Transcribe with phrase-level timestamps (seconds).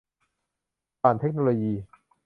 [1.01, 1.73] ผ่านเทคโนโลยี